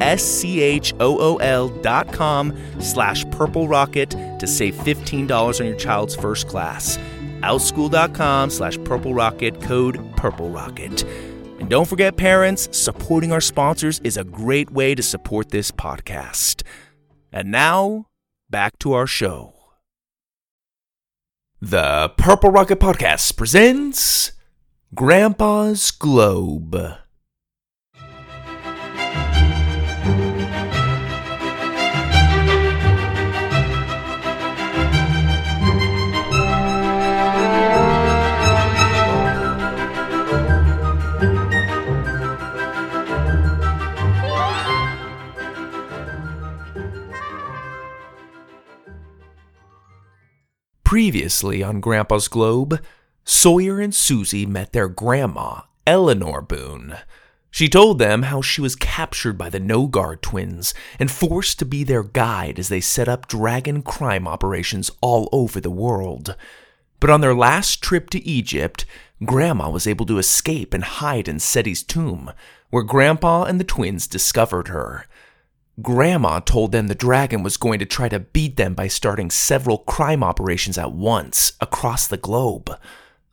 [0.00, 6.98] S-C-H-O-O-L dot com slash purple rocket to save $15 on your child's first class.
[7.40, 11.02] Outschool.com slash purple rocket, code purple rocket.
[11.58, 16.62] And don't forget, parents, supporting our sponsors is a great way to support this podcast.
[17.32, 18.06] And now,
[18.48, 19.54] back to our show.
[21.60, 24.32] The Purple Rocket Podcast presents
[24.94, 26.74] Grandpa's Globe.
[50.90, 52.82] Previously on Grandpa's Globe,
[53.22, 56.96] Sawyer and Susie met their grandma, Eleanor Boone.
[57.48, 61.84] She told them how she was captured by the Nogard twins and forced to be
[61.84, 66.34] their guide as they set up dragon crime operations all over the world.
[66.98, 68.84] But on their last trip to Egypt,
[69.24, 72.32] Grandma was able to escape and hide in Seti's tomb,
[72.70, 75.06] where Grandpa and the twins discovered her.
[75.82, 79.78] Grandma told them the dragon was going to try to beat them by starting several
[79.78, 82.70] crime operations at once across the globe.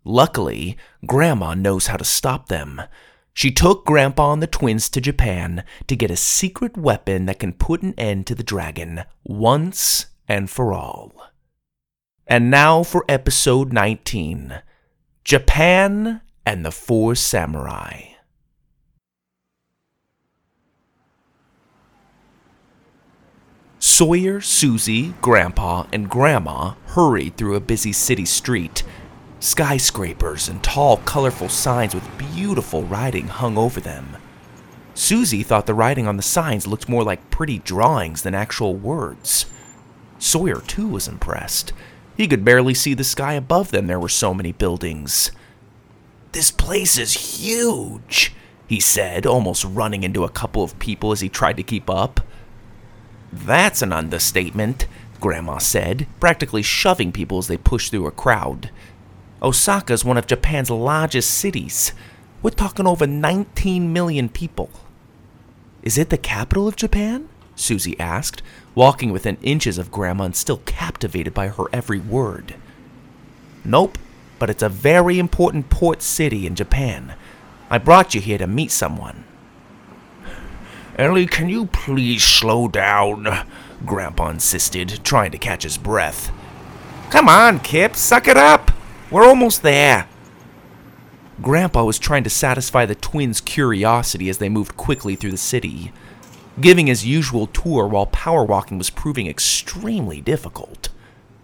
[0.03, 2.81] Luckily, Grandma knows how to stop them.
[3.33, 7.53] She took Grandpa and the twins to Japan to get a secret weapon that can
[7.53, 11.13] put an end to the dragon once and for all.
[12.25, 14.61] And now for episode 19
[15.23, 18.16] Japan and the Four Samurai.
[23.79, 28.83] Sawyer, Susie, Grandpa, and Grandma hurried through a busy city street.
[29.39, 34.17] Skyscrapers and tall, colorful signs with beautiful writing hung over them.
[34.95, 39.45] Susie thought the writing on the signs looked more like pretty drawings than actual words.
[40.17, 41.71] Sawyer, too, was impressed.
[42.15, 45.31] He could barely see the sky above them, there were so many buildings.
[46.31, 48.33] This place is huge,
[48.65, 52.21] he said, almost running into a couple of people as he tried to keep up.
[53.31, 54.87] That's an understatement,
[55.19, 58.69] Grandma said, practically shoving people as they pushed through a crowd.
[59.41, 61.93] Osaka's one of Japan's largest cities.
[62.41, 64.69] We're talking over 19 million people.
[65.83, 67.29] Is it the capital of Japan?
[67.55, 68.41] Susie asked,
[68.75, 72.55] walking within inches of Grandma and still captivated by her every word.
[73.65, 73.97] Nope,
[74.39, 77.15] but it's a very important port city in Japan.
[77.69, 79.25] I brought you here to meet someone.
[80.97, 83.45] Ellie, can you please slow down?
[83.85, 86.31] Grandpa insisted, trying to catch his breath.
[87.11, 88.71] Come on, Kip, suck it up.
[89.11, 90.07] We're almost there.
[91.39, 95.91] Grandpa was trying to satisfy the twins' curiosity as they moved quickly through the city,
[96.59, 100.89] giving his usual tour while power walking was proving extremely difficult.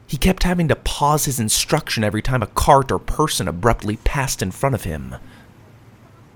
[0.07, 4.41] He kept having to pause his instruction every time a cart or person abruptly passed
[4.41, 5.15] in front of him.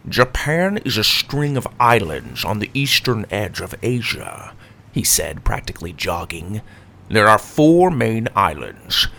[0.10, 4.54] Japan is a string of islands on the eastern edge of Asia,
[4.94, 6.62] he said, practically jogging.
[7.10, 9.10] There are four main islands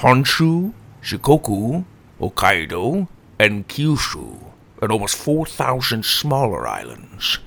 [0.00, 1.86] Honshu, Shikoku,
[2.20, 3.08] Hokkaido,
[3.38, 4.44] and Kyushu,
[4.82, 7.38] and almost 4,000 smaller islands.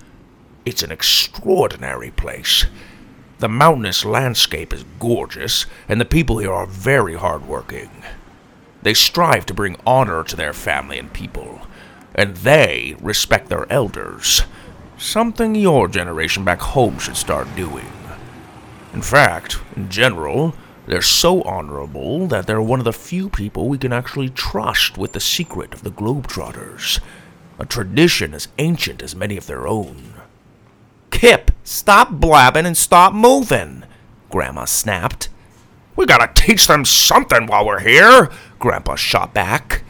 [0.66, 2.66] It's an extraordinary place.
[3.38, 7.92] The mountainous landscape is gorgeous, and the people here are very hardworking.
[8.82, 11.62] They strive to bring honor to their family and people
[12.16, 14.44] and they respect their elders.
[14.98, 17.92] Something your generation back home should start doing.
[18.94, 20.54] In fact, in general,
[20.86, 25.14] they're so honorable that they're one of the few people we can actually trust with
[25.14, 27.00] the secret of the Globetrotters,
[27.58, 30.14] a tradition as ancient as many of their own.
[31.12, 33.84] Kip, stop blabbing and stop moving,
[34.30, 35.30] Grandma snapped.
[35.96, 38.30] We gotta teach them something while we're here,
[38.60, 39.84] Grandpa shot back.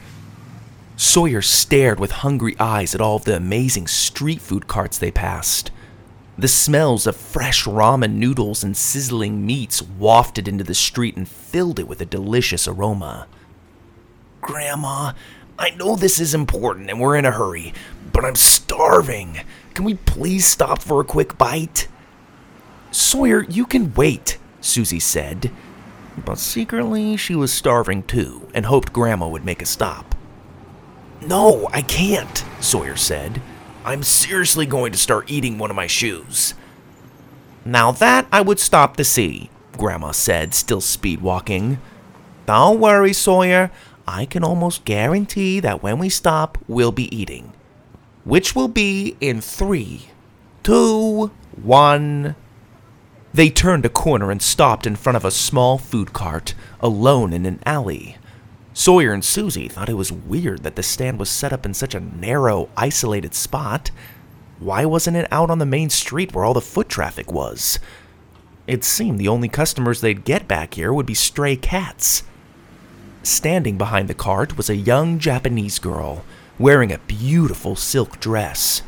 [0.96, 5.72] Sawyer stared with hungry eyes at all of the amazing street food carts they passed.
[6.38, 11.80] The smells of fresh ramen noodles and sizzling meats wafted into the street and filled
[11.80, 13.28] it with a delicious aroma.
[14.42, 15.14] Grandma,
[15.60, 17.74] I know this is important and we're in a hurry,
[18.12, 19.42] but I'm starving.
[19.74, 21.88] Can we please stop for a quick bite?
[22.90, 25.52] Sawyer, you can wait, Susie said.
[26.26, 30.11] But secretly, she was starving too and hoped Grandma would make a stop.
[31.22, 33.42] No, I can't, Sawyer said.
[33.86, 36.56] I'm seriously going to start eating one of my shoes.
[37.64, 41.80] Now that I would stop to see, Grandma said, still speed walking.
[42.48, 43.72] Don't worry, Sawyer.
[44.08, 47.54] I can almost guarantee that when we stop, we'll be eating.
[48.24, 50.10] Which will be in three,
[50.64, 51.32] two,
[51.62, 52.36] one.
[53.34, 57.46] They turned a corner and stopped in front of a small food cart, alone in
[57.46, 58.18] an alley.
[58.74, 61.94] Sawyer and Susie thought it was weird that the stand was set up in such
[61.94, 63.92] a narrow, isolated spot.
[64.60, 67.80] Why wasn't it out on the main street where all the foot traffic was?
[68.68, 72.24] It seemed the only customers they'd get back here would be stray cats.
[73.24, 76.24] Standing behind the cart was a young Japanese girl
[76.58, 78.84] wearing a beautiful silk dress.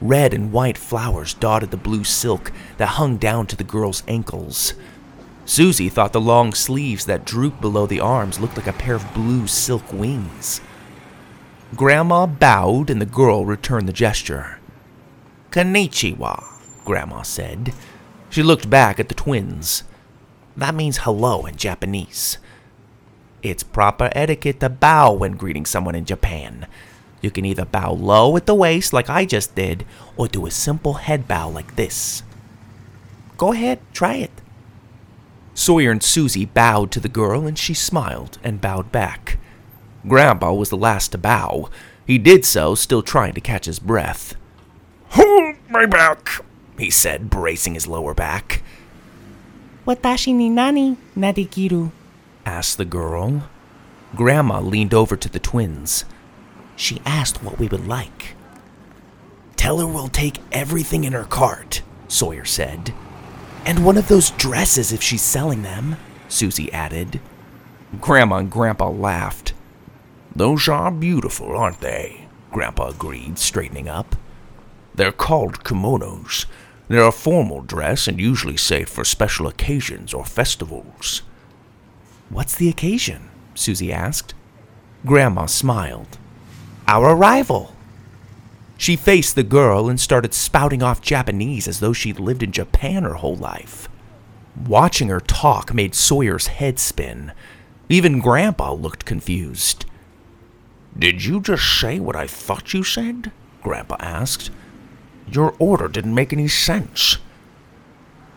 [0.00, 4.74] Red and white flowers dotted the blue silk that hung down to the girl's ankles.
[5.46, 9.14] Susie thought the long sleeves that drooped below the arms looked like a pair of
[9.14, 10.60] blue silk wings.
[11.76, 14.58] Grandma bowed and the girl returned the gesture.
[15.50, 16.42] Konnichiwa,
[16.84, 17.72] Grandma said.
[18.28, 19.84] She looked back at the twins.
[20.56, 22.38] That means hello in Japanese.
[23.42, 26.66] It's proper etiquette to bow when greeting someone in Japan.
[27.20, 29.86] You can either bow low at the waist like I just did,
[30.16, 32.24] or do a simple head bow like this.
[33.38, 34.30] Go ahead, try it.
[35.56, 39.38] Sawyer and Susie bowed to the girl, and she smiled and bowed back.
[40.06, 41.70] Grandpa was the last to bow.
[42.06, 44.34] He did so, still trying to catch his breath.
[45.08, 46.28] Hold my back,
[46.78, 48.62] he said, bracing his lower back.
[49.86, 51.90] Watashi ni nani nadikiru?
[52.44, 53.48] asked the girl.
[54.14, 56.04] Grandma leaned over to the twins.
[56.76, 58.36] She asked what we would like.
[59.56, 62.92] Tell her we'll take everything in her cart, Sawyer said.
[63.66, 65.96] And one of those dresses if she's selling them,
[66.28, 67.20] Susie added.
[68.00, 69.52] Grandma and Grandpa laughed.
[70.34, 72.28] Those are beautiful, aren't they?
[72.52, 74.16] Grandpa agreed, straightening up.
[74.94, 76.46] They're called kimonos.
[76.88, 81.22] They're a formal dress and usually safe for special occasions or festivals.
[82.30, 83.28] What's the occasion?
[83.54, 84.34] Susie asked.
[85.04, 86.18] Grandma smiled.
[86.86, 87.75] Our arrival.
[88.78, 93.04] She faced the girl and started spouting off Japanese as though she'd lived in Japan
[93.04, 93.88] her whole life.
[94.66, 97.32] Watching her talk made Sawyer's head spin.
[97.88, 99.86] Even Grandpa looked confused.
[100.98, 103.32] Did you just say what I thought you said?
[103.62, 104.50] Grandpa asked.
[105.30, 107.18] Your order didn't make any sense.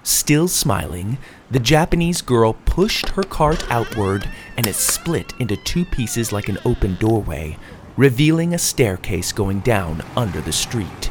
[0.04, 1.18] Still smiling,
[1.52, 6.58] the Japanese girl pushed her cart outward and it split into two pieces like an
[6.66, 7.58] open doorway,
[8.00, 11.08] revealing a staircase going down under the street.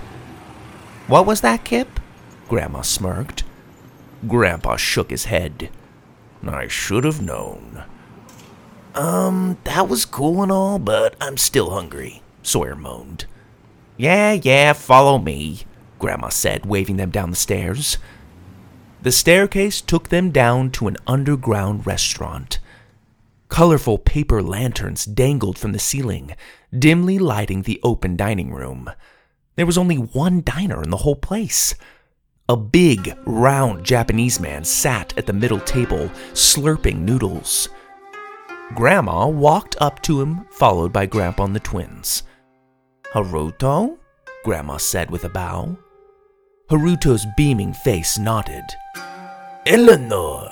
[1.07, 2.01] What was that, Kip?
[2.49, 3.45] Grandma smirked.
[4.27, 5.69] Grandpa shook his head.
[6.43, 7.85] I should have known.
[8.95, 13.27] Um, that was cool and all, but I'm still hungry, Sawyer moaned.
[13.99, 15.67] Yeah, yeah, follow me,
[15.99, 17.99] Grandma said, waving them down the stairs.
[19.03, 22.61] The staircase took them down to an underground restaurant.
[23.49, 26.37] Colorful paper lanterns dangled from the ceiling,
[26.77, 28.91] dimly lighting the open dining room.
[29.57, 31.75] There was only one diner in the whole place.
[32.49, 37.69] A big, round Japanese man sat at the middle table, slurping noodles.
[38.75, 42.23] Grandma walked up to him, followed by Grandpa and the twins.
[43.13, 43.99] Haruto?
[44.45, 45.77] Grandma said with a bow.
[46.71, 48.65] Haruto's beaming face nodded.
[49.67, 50.51] Eleanor,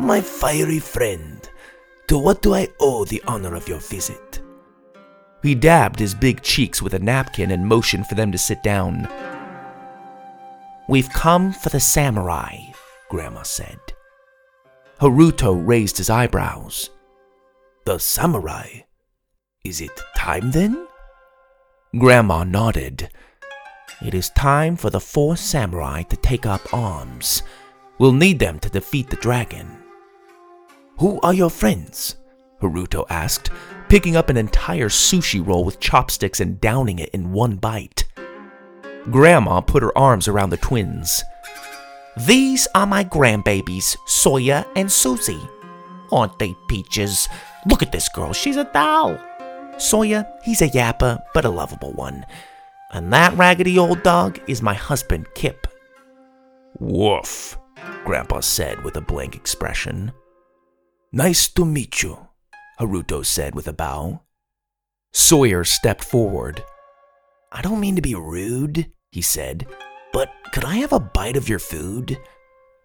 [0.00, 1.48] my fiery friend,
[2.12, 4.42] to what do I owe the honor of your visit?
[5.42, 9.08] He dabbed his big cheeks with a napkin and motioned for them to sit down.
[10.90, 12.58] We've come for the samurai,
[13.08, 13.78] Grandma said.
[15.00, 16.90] Haruto raised his eyebrows.
[17.86, 18.82] The samurai?
[19.64, 20.86] Is it time then?
[21.98, 23.08] Grandma nodded.
[24.04, 27.42] It is time for the four samurai to take up arms.
[27.98, 29.81] We'll need them to defeat the dragon.
[30.98, 32.16] Who are your friends?
[32.60, 33.50] Haruto asked,
[33.88, 38.04] picking up an entire sushi roll with chopsticks and downing it in one bite.
[39.10, 41.22] Grandma put her arms around the twins.
[42.26, 45.40] These are my grandbabies, Sawyer and Susie.
[46.12, 47.28] Aren't they peaches?
[47.66, 49.18] Look at this girl, she's a doll.
[49.78, 52.24] Sawyer, he's a yapper, but a lovable one.
[52.92, 55.66] And that raggedy old dog is my husband, Kip.
[56.78, 57.58] Woof,
[58.04, 60.12] Grandpa said with a blank expression.
[61.14, 62.28] Nice to meet you,
[62.80, 64.22] Haruto said with a bow.
[65.12, 66.64] Sawyer stepped forward.
[67.52, 69.66] I don't mean to be rude, he said,
[70.14, 72.18] but could I have a bite of your food?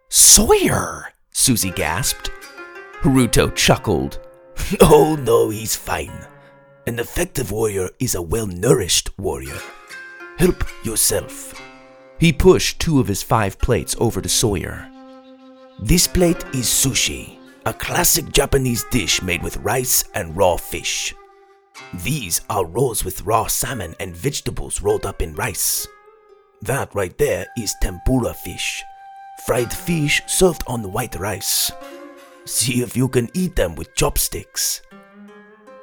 [0.09, 1.13] Sawyer!
[1.31, 2.29] Susie gasped.
[2.99, 4.19] Haruto chuckled.
[4.81, 6.27] oh, no, he's fine.
[6.85, 9.57] An effective warrior is a well nourished warrior.
[10.37, 11.53] Help yourself.
[12.19, 14.91] He pushed two of his five plates over to Sawyer.
[15.79, 17.36] This plate is sushi,
[17.67, 21.13] a classic Japanese dish made with rice and raw fish.
[21.95, 25.85] These are rolls with raw salmon and vegetables rolled up in rice.
[26.61, 28.81] That right there is tempura fish,
[29.45, 31.69] fried fish served on white rice.
[32.45, 34.81] See if you can eat them with chopsticks.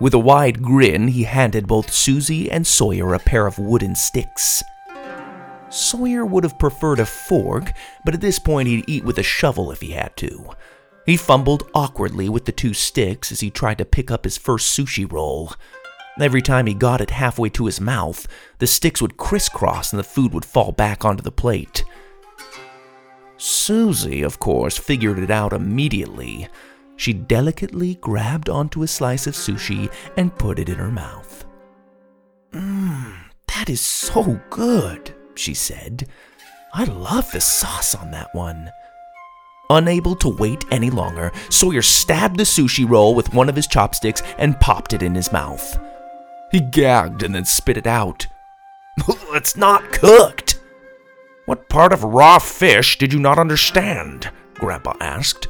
[0.00, 4.62] With a wide grin, he handed both Susie and Sawyer a pair of wooden sticks.
[5.68, 7.74] Sawyer would have preferred a fork,
[8.06, 10.48] but at this point he'd eat with a shovel if he had to.
[11.06, 14.76] He fumbled awkwardly with the two sticks as he tried to pick up his first
[14.76, 15.52] sushi roll.
[16.18, 18.26] Every time he got it halfway to his mouth,
[18.58, 21.84] the sticks would crisscross and the food would fall back onto the plate.
[23.36, 26.48] Susie, of course, figured it out immediately.
[26.96, 31.44] She delicately grabbed onto a slice of sushi and put it in her mouth.
[32.52, 33.12] Mmm,
[33.48, 36.08] that is so good, she said.
[36.72, 38.70] I love the sauce on that one.
[39.70, 44.22] Unable to wait any longer, Sawyer stabbed the sushi roll with one of his chopsticks
[44.38, 45.78] and popped it in his mouth.
[46.52, 48.26] He gagged and then spit it out.
[49.08, 50.60] it's not cooked.
[51.46, 54.30] What part of raw fish did you not understand?
[54.54, 55.48] Grandpa asked.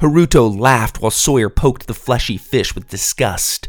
[0.00, 3.68] Haruto laughed while Sawyer poked the fleshy fish with disgust.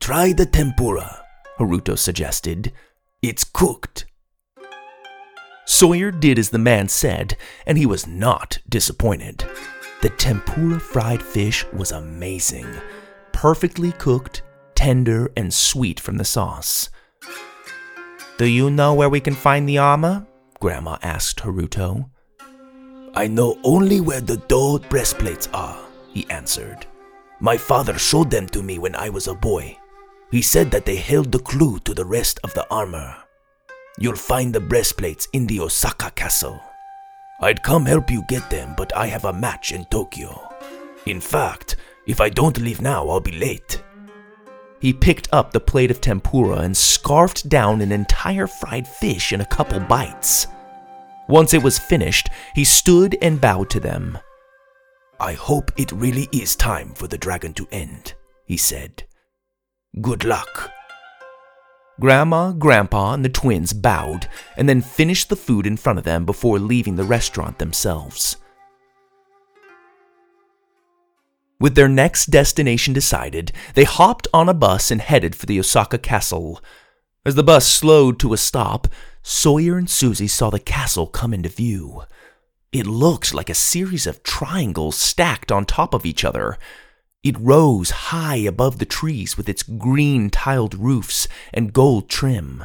[0.00, 1.24] Try the tempura,
[1.58, 2.72] Haruto suggested.
[3.22, 4.06] It's cooked.
[5.70, 9.44] Sawyer did as the man said, and he was not disappointed.
[10.02, 12.66] The tempura fried fish was amazing,
[13.30, 14.42] perfectly cooked,
[14.74, 16.90] tender, and sweet from the sauce.
[18.36, 20.26] Do you know where we can find the armor?
[20.58, 22.10] Grandma asked Haruto.
[23.14, 25.78] I know only where the dull breastplates are,
[26.12, 26.84] he answered.
[27.38, 29.78] My father showed them to me when I was a boy.
[30.32, 33.14] He said that they held the clue to the rest of the armor.
[34.00, 36.60] You'll find the breastplates in the Osaka castle.
[37.42, 40.48] I'd come help you get them, but I have a match in Tokyo.
[41.06, 41.76] In fact,
[42.06, 43.82] if I don't leave now, I'll be late.
[44.80, 49.42] He picked up the plate of tempura and scarfed down an entire fried fish in
[49.42, 50.46] a couple bites.
[51.28, 54.18] Once it was finished, he stood and bowed to them.
[55.20, 58.14] I hope it really is time for the dragon to end,
[58.46, 59.04] he said.
[60.00, 60.72] Good luck.
[62.00, 64.26] Grandma, Grandpa, and the twins bowed
[64.56, 68.38] and then finished the food in front of them before leaving the restaurant themselves.
[71.60, 75.98] With their next destination decided, they hopped on a bus and headed for the Osaka
[75.98, 76.62] castle.
[77.26, 78.88] As the bus slowed to a stop,
[79.22, 82.04] Sawyer and Susie saw the castle come into view.
[82.72, 86.56] It looked like a series of triangles stacked on top of each other.
[87.22, 92.64] It rose high above the trees with its green tiled roofs and gold trim.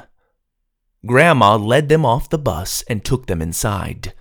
[1.06, 4.14] Grandma led them off the bus and took them inside.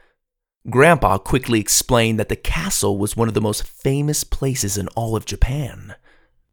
[0.69, 5.15] Grandpa quickly explained that the castle was one of the most famous places in all
[5.15, 5.95] of Japan.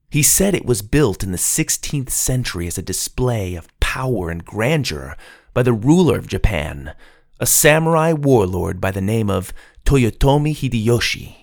[0.10, 4.46] He said it was built in the 16th century as a display of power and
[4.46, 5.16] grandeur
[5.54, 6.94] by the ruler of Japan,
[7.40, 9.54] a samurai warlord by the name of
[9.86, 11.41] Toyotomi Hideyoshi.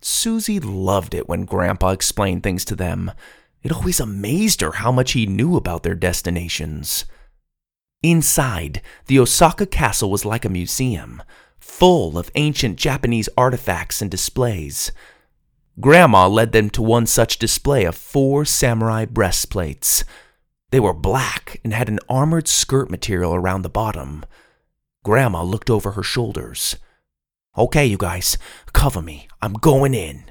[0.00, 3.10] Susie loved it when Grandpa explained things to them.
[3.62, 7.04] It always amazed her how much he knew about their destinations.
[8.02, 11.22] Inside, the Osaka castle was like a museum
[11.58, 14.92] full of ancient Japanese artifacts and displays.
[15.80, 20.04] Grandma led them to one such display of four samurai breastplates.
[20.70, 24.24] They were black and had an armored skirt material around the bottom.
[25.04, 26.76] Grandma looked over her shoulders.
[27.58, 28.36] Okay, you guys,
[28.72, 29.28] cover me.
[29.40, 30.24] I'm going in.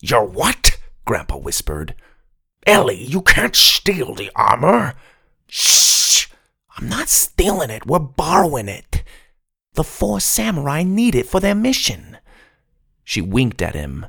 [0.00, 0.78] You're what?
[1.04, 1.94] Grandpa whispered.
[2.66, 4.94] Ellie, you can't steal the armor.
[5.46, 6.26] Shh!
[6.76, 9.02] I'm not stealing it, we're borrowing it.
[9.74, 12.18] The four samurai need it for their mission.
[13.04, 14.06] She winked at him.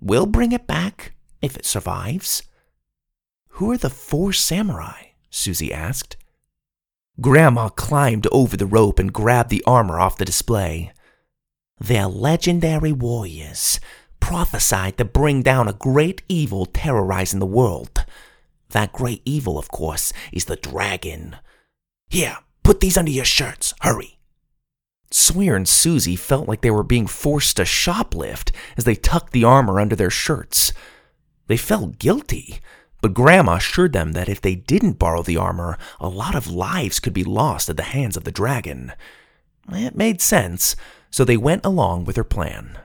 [0.00, 2.42] We'll bring it back, if it survives.
[3.50, 5.10] Who are the four samurai?
[5.30, 6.16] Susie asked.
[7.20, 10.92] Grandma climbed over the rope and grabbed the armor off the display.
[11.78, 13.80] They're legendary warriors,
[14.18, 18.04] prophesied to bring down a great evil terrorizing the world.
[18.70, 21.36] That great evil, of course, is the dragon.
[22.08, 23.74] Here, put these under your shirts.
[23.82, 24.18] Hurry.
[25.10, 29.44] Sawyer and Susie felt like they were being forced to shoplift as they tucked the
[29.44, 30.72] armor under their shirts.
[31.46, 32.60] They felt guilty,
[33.00, 36.98] but Grandma assured them that if they didn't borrow the armor, a lot of lives
[36.98, 38.92] could be lost at the hands of the dragon.
[39.70, 40.74] It made sense,
[41.16, 42.78] so they went along with her plan.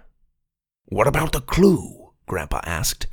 [0.85, 2.13] What about the clue?
[2.27, 3.07] Grandpa asked.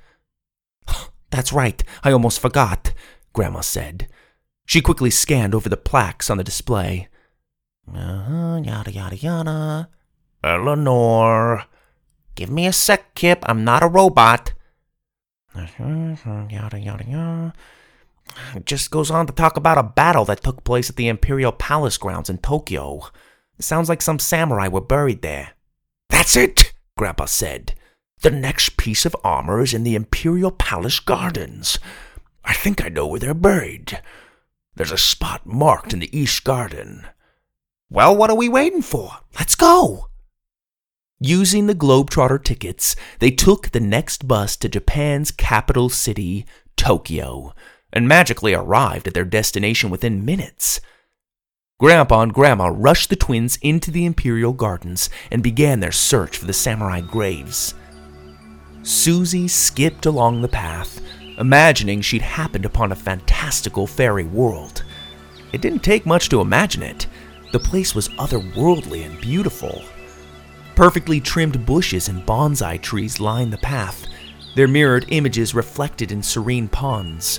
[1.30, 2.92] That's right, I almost forgot,
[3.32, 4.06] Grandma said.
[4.64, 7.08] She quickly scanned over the plaques on the display.
[7.92, 9.88] Uh-huh, yada yada yada.
[10.44, 11.64] Eleanor.
[12.36, 13.42] Give me a sec, Kip.
[13.42, 14.52] I'm not a robot.
[15.52, 17.54] Uh-huh, yada yada yada.
[18.54, 21.50] It just goes on to talk about a battle that took place at the Imperial
[21.50, 23.10] Palace grounds in Tokyo.
[23.60, 25.52] Sounds like some samurai were buried there.
[26.08, 27.74] That's it, Grandpa said.
[28.20, 31.78] The next piece of armor is in the Imperial Palace gardens.
[32.44, 34.00] I think I know where they're buried.
[34.74, 37.06] There's a spot marked in the East Garden.
[37.90, 39.10] Well, what are we waiting for?
[39.38, 40.08] Let's go!
[41.20, 47.54] Using the Globetrotter tickets, they took the next bus to Japan's capital city, Tokyo,
[47.92, 50.80] and magically arrived at their destination within minutes.
[51.80, 56.44] Grandpa and Grandma rushed the twins into the Imperial Gardens and began their search for
[56.44, 57.72] the samurai graves.
[58.82, 61.00] Susie skipped along the path,
[61.38, 64.82] imagining she'd happened upon a fantastical fairy world.
[65.52, 67.06] It didn't take much to imagine it.
[67.52, 69.84] The place was otherworldly and beautiful.
[70.74, 74.04] Perfectly trimmed bushes and bonsai trees lined the path,
[74.56, 77.38] their mirrored images reflected in serene ponds.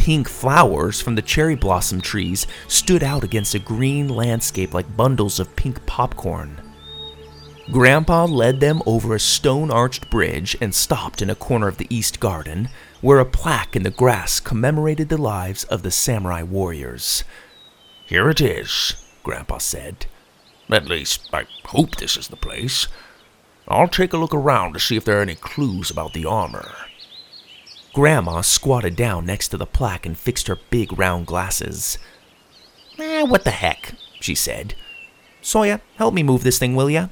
[0.00, 5.38] Pink flowers from the cherry blossom trees stood out against a green landscape like bundles
[5.38, 6.58] of pink popcorn.
[7.70, 11.86] Grandpa led them over a stone arched bridge and stopped in a corner of the
[11.94, 12.70] East Garden,
[13.02, 17.22] where a plaque in the grass commemorated the lives of the samurai warriors.
[18.06, 20.06] Here it is, Grandpa said.
[20.70, 22.88] At least, I hope this is the place.
[23.68, 26.74] I'll take a look around to see if there are any clues about the armor.
[27.92, 31.98] Grandma squatted down next to the plaque and fixed her big round glasses.
[32.98, 34.74] Eh, what the heck, she said.
[35.42, 37.08] Sawyer, help me move this thing, will ya?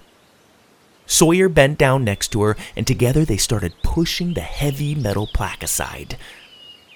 [1.07, 5.63] Sawyer bent down next to her, and together they started pushing the heavy metal plaque
[5.63, 6.17] aside.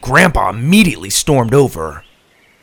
[0.03, 2.05] Grandpa immediately stormed over.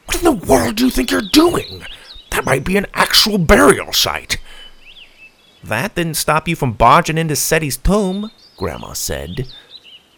[0.06, 1.84] What in the world do you think you're doing?
[2.32, 4.38] That might be an actual burial site.
[5.64, 9.48] That didn't stop you from barging into Seti's tomb, Grandma said.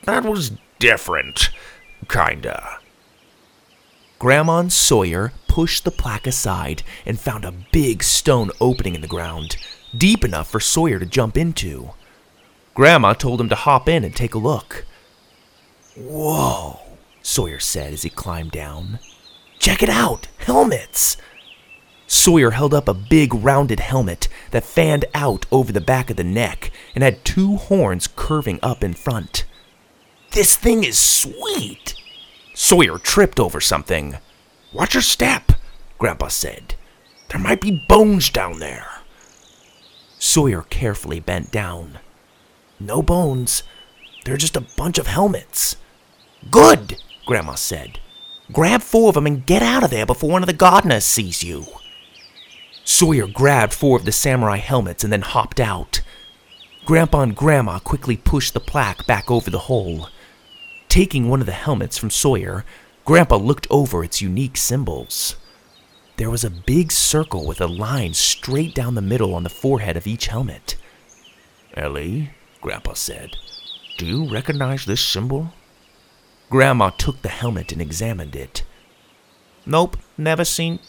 [0.03, 0.51] That was
[0.81, 1.51] different.
[2.09, 2.79] Kinda.
[4.17, 9.07] Grandma and Sawyer pushed the plaque aside and found a big stone opening in the
[9.07, 9.57] ground,
[9.95, 11.91] deep enough for Sawyer to jump into.
[12.73, 14.85] Grandma told him to hop in and take a look.
[15.95, 16.79] Whoa,
[17.21, 18.97] Sawyer said as he climbed down.
[19.59, 20.27] Check it out!
[20.37, 21.15] Helmets!
[22.07, 26.23] Sawyer held up a big rounded helmet that fanned out over the back of the
[26.23, 29.45] neck and had two horns curving up in front.
[30.31, 31.93] This thing is sweet.
[32.53, 34.17] Sawyer tripped over something.
[34.71, 35.51] Watch your step,
[35.97, 36.75] Grandpa said.
[37.29, 38.87] There might be bones down there.
[40.19, 41.99] Sawyer carefully bent down.
[42.79, 43.63] No bones.
[44.23, 45.75] They're just a bunch of helmets.
[46.49, 47.99] Good, Grandma said.
[48.53, 51.43] Grab four of them and get out of there before one of the gardeners sees
[51.43, 51.65] you.
[52.85, 56.01] Sawyer grabbed four of the samurai helmets and then hopped out.
[56.85, 60.07] Grandpa and Grandma quickly pushed the plaque back over the hole.
[60.91, 62.65] Taking one of the helmets from Sawyer,
[63.05, 65.37] Grandpa looked over its unique symbols.
[66.17, 69.95] There was a big circle with a line straight down the middle on the forehead
[69.95, 70.75] of each helmet.
[71.77, 73.37] Ellie, Grandpa said,
[73.97, 75.53] do you recognize this symbol?
[76.49, 78.63] Grandma took the helmet and examined it.
[79.65, 80.79] Nope, never seen.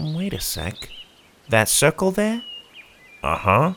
[0.00, 0.88] Wait a sec.
[1.50, 2.42] That circle there?
[3.22, 3.74] Uh huh.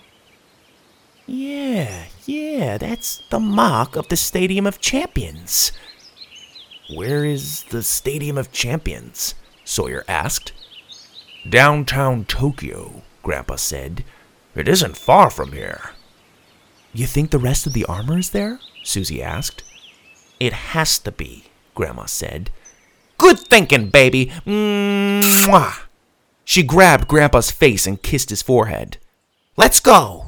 [1.26, 5.72] Yeah, yeah, that's the mark of the Stadium of Champions.
[6.94, 9.36] Where is the Stadium of Champions?
[9.64, 10.52] Sawyer asked.
[11.48, 14.04] Downtown Tokyo, Grandpa said.
[14.56, 15.92] It isn't far from here.
[16.94, 18.60] You think the rest of the armor is there?
[18.84, 19.64] Susie asked.
[20.40, 22.52] It has to be, Grandma said.
[23.18, 24.32] Good thinking, baby.
[24.46, 25.84] Mwah.
[26.44, 28.98] She grabbed Grandpa's face and kissed his forehead.
[29.58, 30.25] Let's go.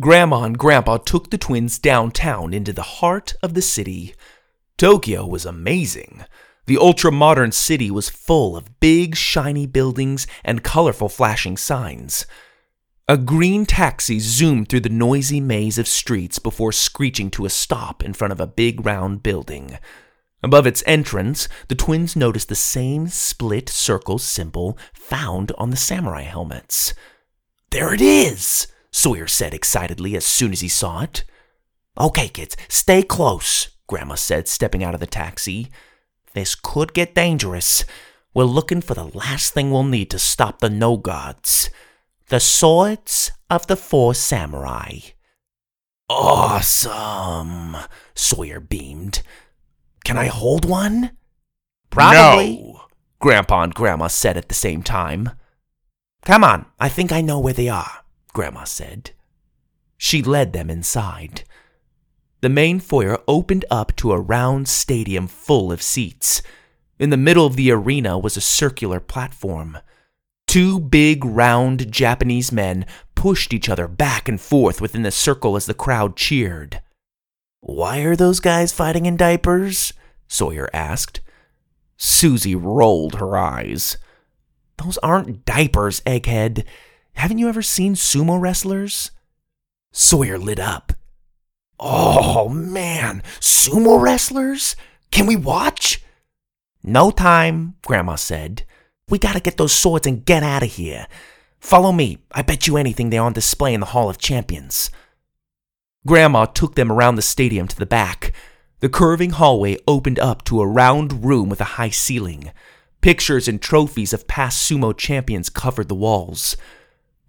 [0.00, 4.14] Grandma and Grandpa took the twins downtown into the heart of the city.
[4.78, 6.24] Tokyo was amazing.
[6.64, 12.24] The ultra modern city was full of big, shiny buildings and colorful flashing signs.
[13.06, 18.02] A green taxi zoomed through the noisy maze of streets before screeching to a stop
[18.02, 19.78] in front of a big round building.
[20.42, 26.22] Above its entrance, the twins noticed the same split circle symbol found on the samurai
[26.22, 26.94] helmets.
[27.70, 31.24] There it is, Sawyer said excitedly as soon as he saw it.
[31.98, 35.70] Okay, kids, stay close, Grandma said, stepping out of the taxi.
[36.34, 37.84] This could get dangerous.
[38.34, 41.70] We're looking for the last thing we'll need to stop the Nogards
[42.32, 45.00] the swords of the four samurai.
[46.08, 47.76] Awesome,
[48.14, 49.20] Sawyer beamed.
[50.02, 51.10] Can I hold one?
[51.90, 52.56] Probably.
[52.56, 52.84] No,
[53.20, 55.28] Grandpa and Grandma said at the same time.
[56.24, 58.01] Come on, I think I know where they are,
[58.32, 59.12] Grandma said.
[59.96, 61.44] She led them inside.
[62.40, 66.42] The main foyer opened up to a round stadium full of seats.
[66.98, 69.78] In the middle of the arena was a circular platform.
[70.48, 75.66] Two big, round Japanese men pushed each other back and forth within the circle as
[75.66, 76.82] the crowd cheered.
[77.60, 79.92] Why are those guys fighting in diapers?
[80.26, 81.20] Sawyer asked.
[81.96, 83.98] Susie rolled her eyes.
[84.78, 86.64] Those aren't diapers, egghead.
[87.14, 89.10] Haven't you ever seen sumo wrestlers?
[89.92, 90.92] Sawyer lit up.
[91.78, 94.76] Oh, man, sumo wrestlers?
[95.10, 96.02] Can we watch?
[96.82, 98.64] No time, Grandma said.
[99.08, 101.06] We gotta get those swords and get out of here.
[101.60, 102.18] Follow me.
[102.32, 104.90] I bet you anything they're on display in the Hall of Champions.
[106.06, 108.32] Grandma took them around the stadium to the back.
[108.80, 112.50] The curving hallway opened up to a round room with a high ceiling.
[113.00, 116.56] Pictures and trophies of past sumo champions covered the walls.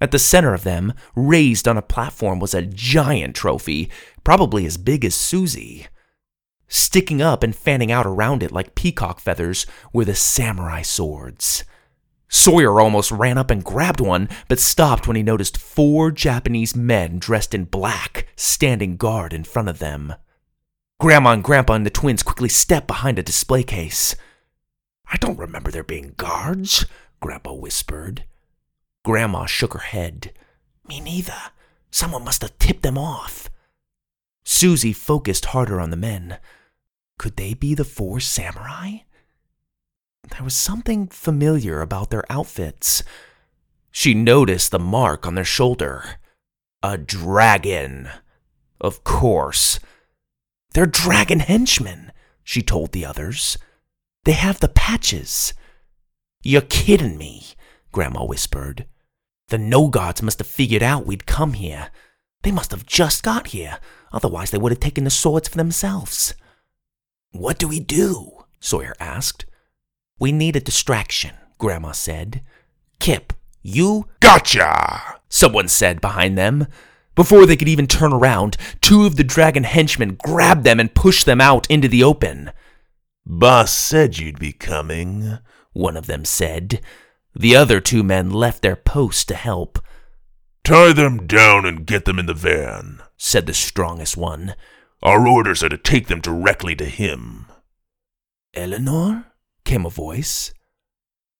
[0.04, 3.90] At the center of them, raised on a platform, was a giant trophy,
[4.26, 5.88] probably as big as Susie.
[6.68, 11.64] Sticking up and fanning out around it like peacock feathers were the samurai swords.
[12.28, 17.18] Sawyer almost ran up and grabbed one, but stopped when he noticed four Japanese men
[17.18, 20.16] dressed in black standing guard in front of them.
[21.00, 24.18] Grandma and Grandpa and the twins quickly stepped behind a display case.
[25.10, 26.86] I don't remember there being guards,
[27.22, 28.26] Grandpa whispered.
[29.04, 30.32] Grandma shook her head.
[30.88, 31.52] Me neither.
[31.92, 33.50] Someone must have tipped them off.
[34.46, 36.38] Susie focused harder on the men.
[37.18, 39.00] Could they be the four samurai?
[40.30, 43.04] There was something familiar about their outfits.
[43.92, 46.04] She noticed the mark on their shoulder.
[46.82, 48.10] A dragon.
[48.82, 49.80] Of course.
[50.74, 52.12] They're dragon henchmen,
[52.44, 53.58] she told the others.
[54.26, 55.54] They have the patches.
[56.42, 57.44] You're kidding me,
[57.92, 58.88] Grandma whispered.
[59.50, 61.90] The Nogards must have figured out we'd come here.
[62.44, 63.80] They must have just got here,
[64.12, 66.34] otherwise, they would have taken the swords for themselves.
[67.32, 68.46] What do we do?
[68.60, 69.46] Sawyer asked.
[70.20, 72.42] We need a distraction, Grandma said.
[73.00, 74.08] Kip, you.
[74.20, 75.20] Gotcha!
[75.30, 76.68] Someone said behind them.
[77.16, 81.26] Before they could even turn around, two of the dragon henchmen grabbed them and pushed
[81.26, 82.52] them out into the open.
[83.26, 85.38] Boss said you'd be coming,
[85.72, 86.82] one of them said.
[87.36, 89.80] The other two men left their posts to help.
[90.64, 94.56] Tie them down and get them in the van, said the strongest one.
[95.02, 97.48] Our orders are to take them directly to him.
[98.54, 99.26] Eleanor?
[99.66, 100.54] came a voice.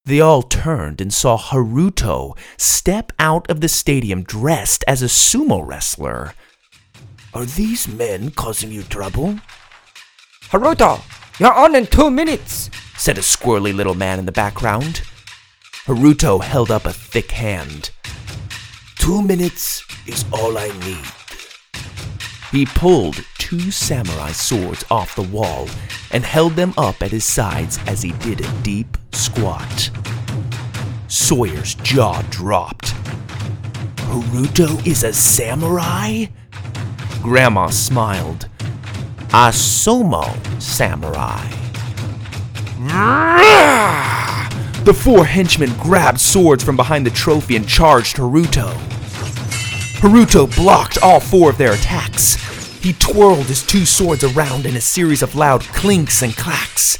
[0.06, 5.66] They all turned and saw Haruto step out of the stadium dressed as a sumo
[5.66, 6.34] wrestler.
[7.34, 9.40] Are these men causing you trouble?
[10.50, 11.02] Haruto,
[11.40, 15.04] you're on in two minutes, said a squirrely little man in the background.
[15.86, 17.90] Haruto held up a thick hand.
[18.96, 21.06] Two minutes is all I need.
[22.52, 25.68] He pulled two samurai swords off the wall
[26.12, 29.90] and held them up at his sides as he did a deep squat.
[31.10, 32.94] Sawyer's jaw dropped.
[34.08, 36.28] Haruto is a samurai?
[37.22, 38.48] Grandma smiled.
[39.34, 41.50] A sumo samurai.
[44.84, 48.74] The four henchmen grabbed swords from behind the trophy and charged Haruto.
[50.02, 52.36] Haruto blocked all four of their attacks.
[52.84, 56.98] He twirled his two swords around in a series of loud clinks and clacks.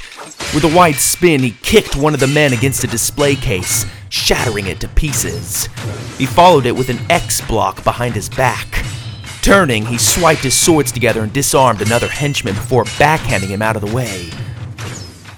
[0.54, 4.66] With a wide spin, he kicked one of the men against a display case, shattering
[4.66, 5.66] it to pieces.
[6.16, 8.82] He followed it with an X block behind his back.
[9.42, 13.82] Turning, he swiped his swords together and disarmed another henchman before backhanding him out of
[13.82, 14.30] the way.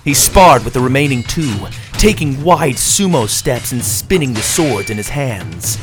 [0.06, 1.52] He sparred with the remaining two,
[1.94, 5.74] taking wide sumo steps and spinning the swords in his hands.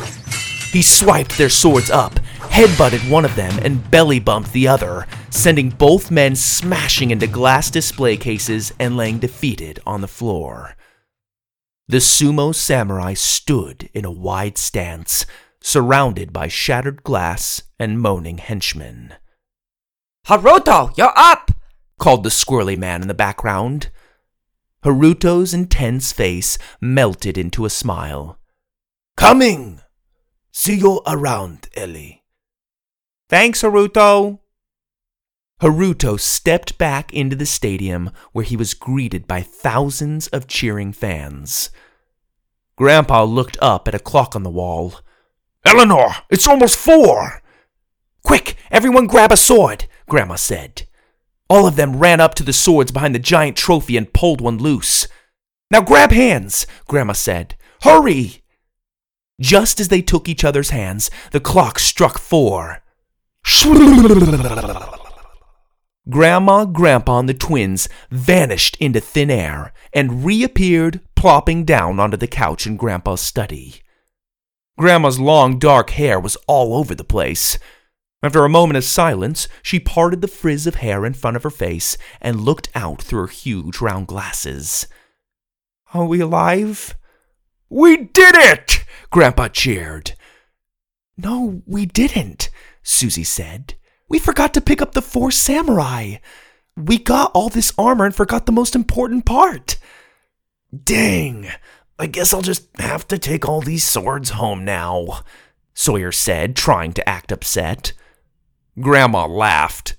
[0.72, 5.72] He swiped their swords up, headbutted one of them, and belly bumped the other, sending
[5.72, 10.78] both men smashing into glass display cases and laying defeated on the floor.
[11.90, 15.26] The sumo samurai stood in a wide stance,
[15.60, 19.16] surrounded by shattered glass and moaning henchmen.
[20.28, 21.52] Haruto, you're up!
[22.00, 23.90] called the squirrely man in the background.
[24.84, 28.38] Haruto's intense face melted into a smile.
[29.16, 29.80] Coming!
[30.52, 32.24] See you around, Ellie.
[33.30, 34.40] Thanks, Haruto.
[35.62, 41.70] Haruto stepped back into the stadium where he was greeted by thousands of cheering fans.
[42.76, 44.96] Grandpa looked up at a clock on the wall.
[45.66, 47.42] Eleanor, it's almost four!
[48.24, 50.88] Quick, everyone grab a sword, Grandma said.
[51.54, 54.58] All of them ran up to the swords behind the giant trophy and pulled one
[54.58, 55.08] loose.
[55.70, 57.56] Now grab hands, Grandma said.
[57.84, 58.42] Hurry!
[59.40, 62.82] Just as they took each other's hands, the clock struck four.
[66.10, 72.26] Grandma, Grandpa, and the twins vanished into thin air and reappeared, plopping down onto the
[72.26, 73.76] couch in Grandpa's study.
[74.80, 77.60] Grandma's long dark hair was all over the place.
[78.24, 81.50] After a moment of silence, she parted the frizz of hair in front of her
[81.50, 84.88] face and looked out through her huge round glasses.
[85.94, 86.96] Are we alive?
[87.70, 88.86] We did it!
[89.10, 90.14] Grandpa cheered.
[91.18, 92.50] No, we didn't,
[92.82, 93.76] Susie said.
[94.08, 96.16] We forgot to pick up the four samurai.
[96.78, 99.78] We got all this armor and forgot the most important part.
[100.74, 101.50] Dang,
[102.00, 105.24] I guess I'll just have to take all these swords home now,
[105.74, 107.92] Sawyer said, trying to act upset.
[108.80, 109.96] Grandma laughed.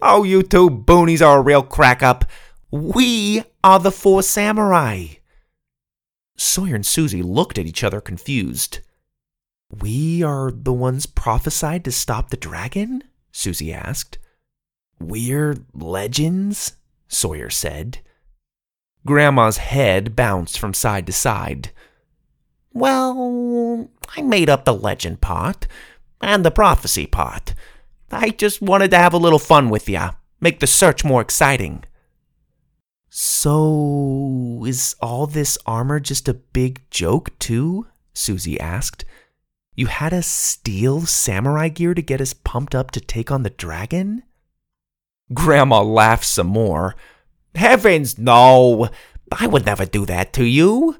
[0.00, 2.24] Oh, you two boonies are a real crack up.
[2.70, 5.06] We are the four samurai.
[6.36, 8.80] Sawyer and Susie looked at each other confused.
[9.70, 13.04] We are the ones prophesied to stop the dragon?
[13.30, 14.18] Susie asked.
[14.98, 16.76] We're legends?
[17.08, 17.98] Sawyer said.
[19.06, 21.70] Grandma's head bounced from side to side.
[22.72, 25.66] Well, I made up the legend part
[26.20, 27.54] and the prophecy part.
[28.12, 31.84] I just wanted to have a little fun with ya, make the search more exciting.
[33.08, 37.86] So, is all this armor just a big joke, too?
[38.14, 39.04] Susie asked.
[39.74, 43.50] You had us steal samurai gear to get us pumped up to take on the
[43.50, 44.22] dragon?
[45.32, 46.94] Grandma laughed some more.
[47.54, 48.88] Heavens, no!
[49.30, 50.96] I would never do that to you.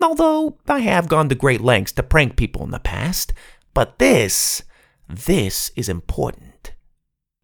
[0.00, 3.32] Although I have gone to great lengths to prank people in the past.
[3.74, 4.62] But this,
[5.08, 6.45] this is important.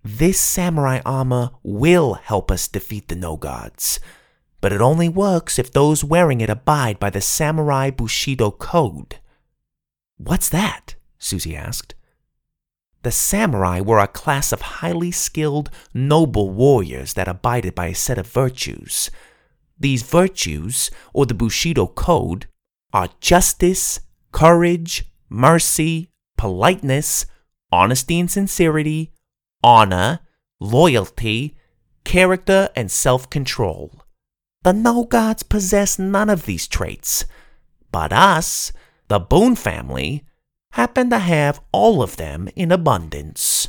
[0.04, 4.00] This samurai armor will help us defeat the Nogards,
[4.60, 9.20] but it only works if those wearing it abide by the samurai bushido code.
[10.16, 10.96] What's that?
[11.18, 11.94] Susie asked.
[13.02, 18.18] The samurai were a class of highly skilled, noble warriors that abided by a set
[18.18, 19.10] of virtues.
[19.78, 22.46] These virtues, or the Bushido Code,
[22.92, 23.98] are justice,
[24.30, 27.26] courage, mercy, politeness,
[27.72, 29.12] honesty and sincerity,
[29.62, 30.20] honor,
[30.60, 31.56] loyalty,
[32.04, 34.02] character, and self control.
[34.62, 37.24] The Nogards possess none of these traits,
[37.90, 38.72] But us,
[39.08, 40.24] the Boone family,
[40.72, 43.68] happen to have all of them in abundance.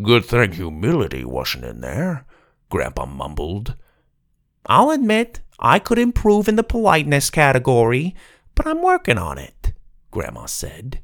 [0.00, 2.26] Good thing humility wasn't in there,
[2.68, 3.74] Grandpa mumbled.
[4.66, 8.14] I'll admit I could improve in the politeness category,
[8.54, 9.72] but I'm working on it,
[10.10, 11.00] Grandma said.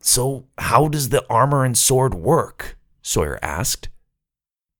[0.00, 2.78] So, how does the armor and sword work?
[3.02, 3.88] Sawyer asked.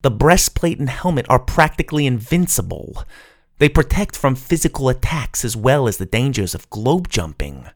[0.03, 3.05] The breastplate and helmet are practically invincible.
[3.59, 7.67] They protect from physical attacks as well as the dangers of globe jumping.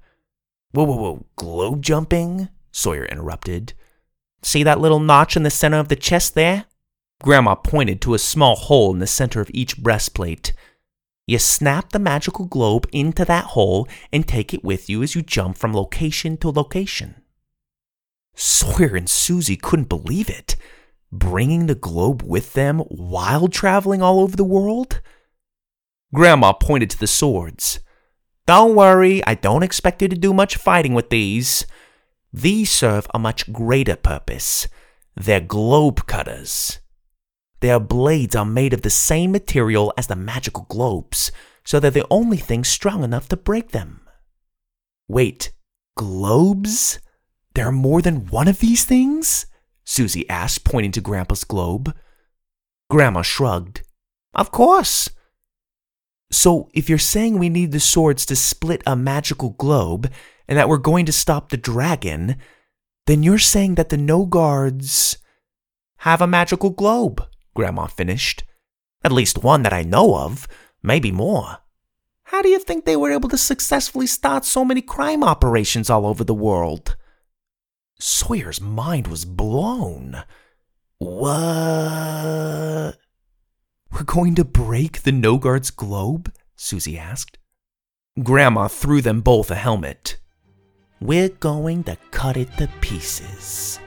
[0.73, 2.49] Whoa, whoa, whoa, globe jumping?
[2.73, 3.75] Sawyer interrupted.
[4.43, 6.65] See that little notch in the center of the chest there?
[7.23, 10.53] Grandma pointed to a small hole in the center of each breastplate.
[11.27, 15.23] You snap the magical globe into that hole and take it with you as you
[15.23, 17.23] jump from location to location.
[18.35, 20.57] Sawyer and Susie couldn't believe it.
[21.13, 25.01] Bringing the globe with them while traveling all over the world?
[26.13, 27.81] Grandma pointed to the swords.
[28.47, 31.67] Don't worry, I don't expect you to do much fighting with these.
[32.33, 34.69] These serve a much greater purpose.
[35.17, 36.81] They're globe cutters.
[37.61, 41.33] Their blades are made of the same material as the magical globes,
[41.65, 44.01] so they're the only thing strong enough to break them.
[45.09, 45.53] Wait,
[45.97, 46.99] globes?
[47.55, 49.47] There are more than one of these things?
[49.85, 51.95] Susie asked, pointing to Grandpa's globe.
[52.91, 53.83] Grandma shrugged.
[54.35, 55.11] Of course.
[56.31, 60.11] So, if you're saying we need the swords to split a magical globe,
[60.49, 62.37] and that we're going to stop the dragon,
[63.07, 65.19] then you're saying that the Nogards
[65.99, 68.45] have a magical globe, Grandma finished.
[69.03, 70.49] At least one that I know of,
[70.83, 71.59] maybe more.
[72.25, 76.07] How do you think they were able to successfully start so many crime operations all
[76.07, 76.97] over the world?
[77.99, 80.25] Sawyer's mind was blown.
[80.99, 82.99] What?
[83.93, 86.33] We're going to break the Nogard's globe?
[86.57, 87.39] Susie asked.
[88.23, 90.19] Grandma threw them both a helmet.
[91.01, 93.79] We're going to cut it to pieces.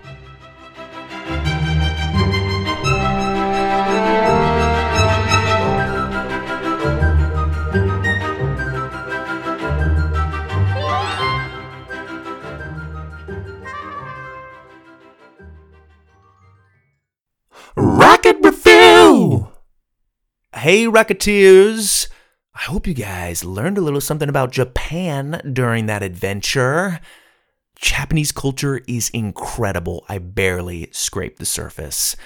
[20.67, 22.09] Hey, Rocketeers!
[22.53, 26.99] I hope you guys learned a little something about Japan during that adventure.
[27.79, 30.03] Japanese culture is incredible.
[30.09, 32.17] I barely scraped the surface.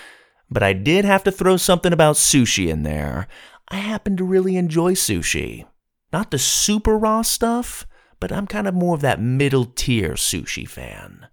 [0.49, 3.27] But I did have to throw something about sushi in there.
[3.67, 5.67] I happen to really enjoy sushi.
[6.11, 7.85] Not the super raw stuff,
[8.19, 11.27] but I'm kind of more of that middle tier sushi fan.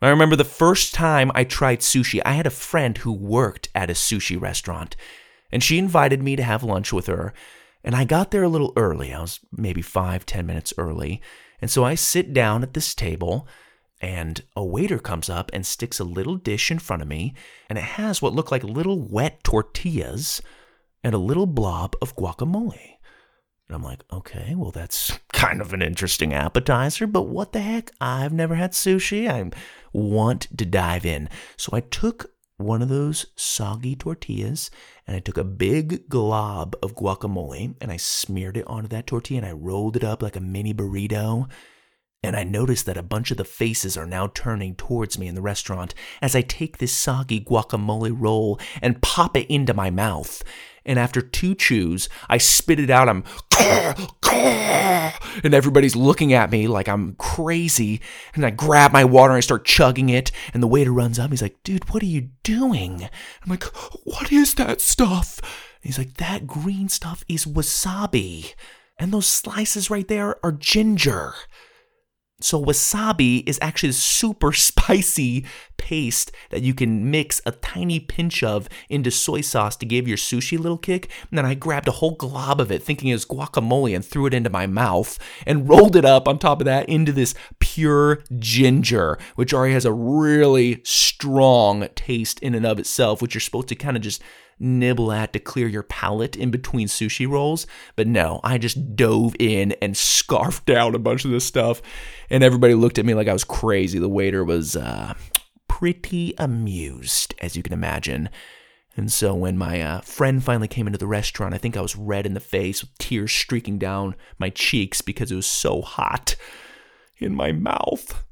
[0.00, 3.90] I remember the first time I tried sushi, I had a friend who worked at
[3.90, 4.96] a sushi restaurant,
[5.52, 7.32] and she invited me to have lunch with her.
[7.82, 9.12] And I got there a little early.
[9.12, 11.22] I was maybe five, ten minutes early.
[11.60, 13.46] And so I sit down at this table,
[14.00, 17.34] and a waiter comes up and sticks a little dish in front of me,
[17.68, 20.40] and it has what look like little wet tortillas
[21.04, 22.96] and a little blob of guacamole.
[23.68, 27.90] And I'm like, okay, well, that's kind of an interesting appetizer, but what the heck?
[28.00, 29.28] I've never had sushi.
[29.30, 29.50] I
[29.92, 31.28] want to dive in.
[31.56, 32.29] So I took
[32.60, 34.70] one of those soggy tortillas
[35.06, 39.38] and I took a big glob of guacamole and I smeared it onto that tortilla
[39.38, 41.48] and I rolled it up like a mini burrito.
[42.22, 45.34] And I noticed that a bunch of the faces are now turning towards me in
[45.34, 50.42] the restaurant as I take this soggy guacamole roll and pop it into my mouth.
[50.84, 53.08] And after two chews, I spit it out.
[53.08, 53.24] I'm,
[55.44, 58.00] and everybody's looking at me like I'm crazy.
[58.34, 60.30] And I grab my water and I start chugging it.
[60.54, 61.30] And the waiter runs up.
[61.30, 63.08] He's like, dude, what are you doing?
[63.42, 63.64] I'm like,
[64.04, 65.38] what is that stuff?
[65.40, 68.54] And he's like, that green stuff is wasabi.
[68.98, 71.34] And those slices right there are ginger.
[72.40, 75.44] So, wasabi is actually a super spicy
[75.76, 80.18] paste that you can mix a tiny pinch of into soy sauce to give your
[80.18, 81.10] sushi a little kick.
[81.30, 84.26] And then I grabbed a whole glob of it, thinking it was guacamole, and threw
[84.26, 88.22] it into my mouth and rolled it up on top of that into this pure
[88.38, 93.68] ginger, which already has a really strong taste in and of itself, which you're supposed
[93.68, 94.22] to kind of just
[94.60, 97.66] nibble at to clear your palate in between sushi rolls.
[97.96, 101.80] But no, I just dove in and scarfed down a bunch of this stuff.
[102.28, 103.98] And everybody looked at me like I was crazy.
[103.98, 105.14] The waiter was uh,
[105.68, 108.28] pretty amused, as you can imagine.
[108.96, 111.96] And so when my uh, friend finally came into the restaurant, I think I was
[111.96, 116.36] red in the face with tears streaking down my cheeks because it was so hot
[117.18, 118.24] in my mouth.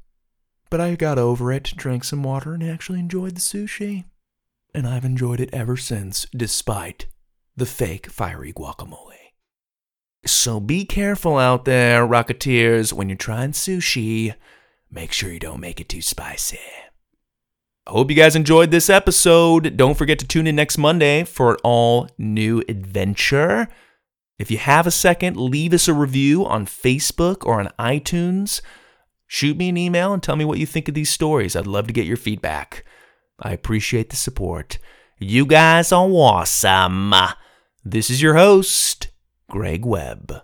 [0.69, 4.03] But I got over it, drank some water, and actually enjoyed the sushi
[4.73, 7.07] and I've enjoyed it ever since, despite
[7.55, 9.15] the fake fiery guacamole.
[10.25, 14.35] So be careful out there, Rocketeers, when you're trying sushi.
[14.91, 16.59] Make sure you don't make it too spicy.
[17.87, 19.75] I hope you guys enjoyed this episode.
[19.77, 23.67] Don't forget to tune in next Monday for an all new adventure.
[24.37, 28.61] If you have a second, leave us a review on Facebook or on iTunes.
[29.27, 31.55] Shoot me an email and tell me what you think of these stories.
[31.55, 32.85] I'd love to get your feedback.
[33.41, 34.77] I appreciate the support.
[35.17, 37.13] You guys are awesome.
[37.83, 39.09] This is your host,
[39.49, 40.43] Greg Webb.